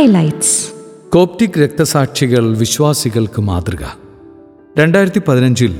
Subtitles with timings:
[0.00, 0.72] Highlights
[1.10, 3.98] Coptic രക്തസാക്ഷികൾ വിശ്വാസികൾക്ക് മാതൃക.
[4.78, 5.78] രണ്ടായിരത്തി പതിനഞ്ചിൽ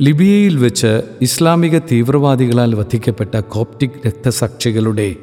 [0.00, 5.16] ലിബിയയിൽ വെച്ച് ഇസ്ലാമിക തീവ്രവാദികളാൽ വധിക്കപ്പെട്ട കോപ്റ്റിക് രക്തസാക്ഷികളുടെ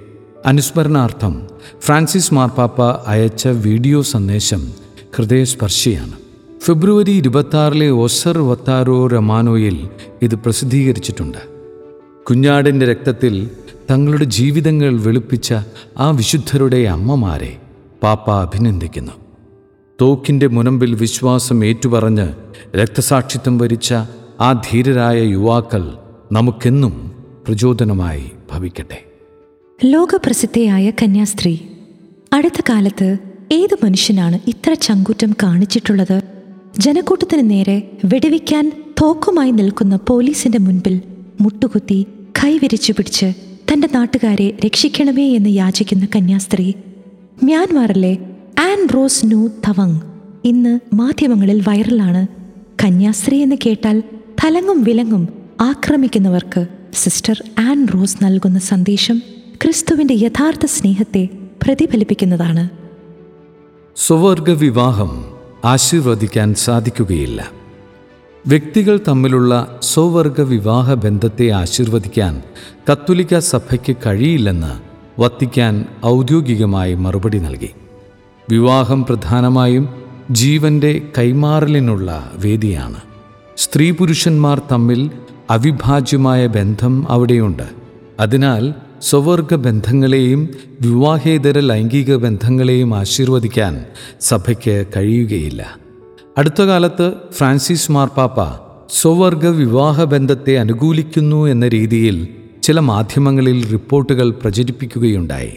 [0.46, 1.48] അനുസ്മരണാർത്ഥം
[1.82, 4.72] ഫ്രാൻസിസ് മാർപ്പാപ്പ അയച്ച വീഡിയോ സന്ദേശം
[5.16, 6.14] ഹൃദയസ്പർശിയാണ്.
[6.60, 9.90] ഫെബ്രുവരി ഇരുപത്തിയാറിലെ ഒസർ വത്താരോ റമാനോയിൽ
[10.22, 11.38] ഇത് പ്രസിദ്ധീകരിച്ചിട്ടുണ്ട്.
[12.24, 13.50] കുഞ്ഞാടിന്റെ രക്തത്തിൽ
[13.92, 15.54] തങ്ങളുടെ ജീവിതങ്ങൾ വെളുപ്പിച്ച
[15.98, 17.58] ആ വിശുദ്ധരുടെ അമ്മമാരെ
[18.04, 19.12] പാപ്പ അഭിനന്ദിക്കുന്നു.
[20.02, 22.34] തോക്കിന്റെ മുനമ്പിൽ വിശ്വാസം ഏറ്റുപറഞ്ഞ്
[22.78, 23.94] രക്തസാക്ഷിത്വം വരിച്ച
[24.40, 25.98] ആ ധീരരായ യുവാക്കൾ
[26.32, 27.12] നമുക്കെന്നും
[27.48, 29.06] പ്രചോദനമായി ഭവിക്കട്ടെ.
[29.86, 31.58] ലോകപ്രസിദ്ധയായ കന്യാസ്ത്രീ
[32.34, 33.18] അടുത്ത കാലത്ത്
[33.52, 36.22] ഏത് മനുഷ്യനാണ് ഇത്ര ചങ്കൂറ്റം കാണിച്ചിട്ടുള്ളത്?
[36.80, 41.02] ജനക്കൂട്ടത്തിന് നേരെ വെടിവെക്കാൻ തോക്കുമായി നിൽക്കുന്ന പോലീസിന്റെ മുൻപിൽ
[41.42, 42.08] മുട്ടുകുത്തി
[42.44, 43.34] കൈവിരിച്ചു പിടിച്ച്
[43.74, 46.74] തന്റെ നാട്ടുകാരെ രക്ഷിക്കണമേ എന്ന് യാചിക്കുന്ന കന്യാസ്ത്രീ
[47.44, 48.18] മ്യാൻമാറിലെ
[48.60, 50.00] ആൻ റോസ് നു തവങ്
[50.46, 52.28] ഇന്ന് മാധ്യമങ്ങളിൽ വൈറലാണ്.
[52.84, 54.04] കന്യാസ്ത്രീ എന്ന് കേട്ടാൽ
[54.44, 55.28] തലങ്ങും വിലങ്ങും
[55.62, 59.22] ആക്രമിക്കുന്നവർക്ക് സിസ്റ്റർ ആൻ റോസ് നൽകുന്ന സന്ദേശം
[59.64, 61.30] ക്രിസ്തുവിന്റെ യഥാർത്ഥ സ്നേഹത്തെ
[61.64, 62.70] പ്രതിഫലിപ്പിക്കുന്നതാണ്.
[63.96, 65.26] സ്വവർഗ വിവാഹം
[65.66, 67.52] ആശീർവദിക്കാൻ സാധിക്കുകയില്ല.
[68.48, 72.42] വ്യക്തികൾ തമ്മിലുള്ള സ്വവർഗ വിവാഹ ബന്ധത്തെ ആശീർവദിക്കാൻ
[72.92, 74.87] കത്തോലിക്ക സഭയ്ക്ക് കഴിയില്ലെന്ന്
[75.20, 77.70] വത്തിക്കാൻ ഔദ്യോഗികമായി മറുപടി നൽകി.
[78.50, 79.90] വിവാഹം പ്രധാനമായും
[80.32, 82.96] ജീവന്റെ കൈമാറലിനുള്ള വേദിയാണ്.
[83.58, 85.12] സ്ത്രീ പുരുഷന്മാർ തമ്മിൽ
[85.50, 87.64] അവിഭാജ്യമായ ബന്ധം അവിടെയുണ്ട്.
[88.20, 90.50] അതിനാൽ സ്വവർഗ ബന്ധങ്ങളെയും
[90.82, 93.86] വിവാഹേതര ലൈംഗിക ബന്ധങ്ങളെയും ആശീർവദിക്കാൻ
[94.22, 95.76] സഭയ്ക്ക് കഴിയുകയില്ല.
[96.38, 98.44] അടുത്ത കാലത്ത് ഫ്രാൻസിസ് മാർപ്പാപ്പ
[98.90, 102.28] സ്വവർഗ വിവാഹ ബന്ധത്തെ അനുകൂലിക്കുന്നു എന്ന രീതിയിൽ
[102.68, 105.54] ചില മാധ്യമങ്ങളിൽ റിപ്പോർട്ടുകൾ പ്രചരിപ്പിക്കുകയുണ്ടായി.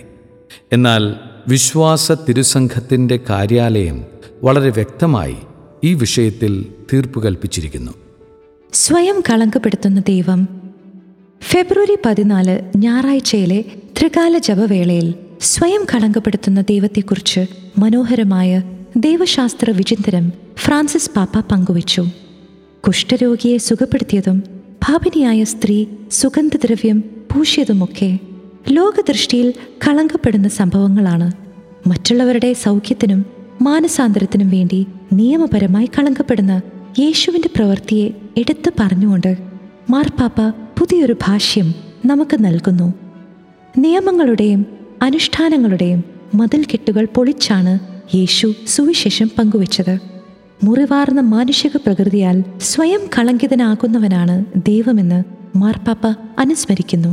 [0.73, 1.15] എന്നാൽ
[1.49, 4.05] വിശ്വാസ തിരുസംഘത്തിന്റെ കാര്യാലയം
[4.43, 5.37] വളരെ വ്യക്തമായി
[5.85, 7.93] ഈ വിഷയത്തിൽ തീർപ്പ് കൽപ്പിച്ചിരിക്കുന്നു.
[8.73, 10.49] സ്വയം കളങ്കപ്പെടുത്തുന്ന ദൈവം.
[11.43, 13.65] ഫെബ്രുവരി പതിനാല് ഞായറാഴ്ചയിലെ
[13.99, 17.47] ത്രികാല ജപവേളയിൽ സ്വയം കളങ്കപ്പെടുത്തുന്ന ദൈവത്തെക്കുറിച്ച്
[17.79, 18.63] മനോഹരമായ
[18.97, 22.07] ദൈവശാസ്ത്ര വിചിന്തനം ഫ്രാൻസിസ് പാപ്പ പങ്കുവച്ചു.
[22.87, 24.60] കുഷ്ഠരോഗിയെ സുഖപ്പെടുത്തിയതും
[24.91, 26.99] ഭാപിനിയായ സ്ത്രീ സുഗന്ധദ്രവ്യം
[27.33, 28.19] പൂശിയതുമൊക്കെ
[28.71, 29.55] ലോകദൃഷ്ടിയിൽ
[29.89, 31.33] കളങ്കപ്പെടുന്ന സംഭവങ്ങളാണ്.
[31.89, 33.27] മറ്റുള്ളവരുടെ സൗഖ്യത്തിനും
[33.63, 36.61] മാനസാന്തരത്തിനും വേണ്ടി നിയമപരമായി കളങ്കപ്പെടുന്ന
[36.99, 39.37] യേശുവിന്റെ പ്രവൃത്തിയെ എടുത്തു പറഞ്ഞുകൊണ്ട്
[39.91, 41.75] മാർപ്പാപ്പ പുതിയൊരു ഭാഷ്യം
[42.07, 42.95] നമുക്ക് നൽകുന്നു.
[43.79, 44.67] നിയമങ്ങളുടെയും
[45.03, 47.79] അനുഷ്ഠാനങ്ങളുടെയും മതിൽക്കെട്ടുകൾ പൊളിച്ചാണ്
[48.17, 50.20] യേശു സുവിശേഷം പങ്കുവച്ചത്.
[50.63, 55.21] മുറിവാർന്ന മാനുഷിക പ്രകൃതിയാൽ സ്വയം കളങ്കിതനാകുന്നവനാണ് ദൈവമെന്ന്
[55.59, 56.07] മാർപ്പാപ്പ
[56.39, 57.13] അനുസ്മരിക്കുന്നു.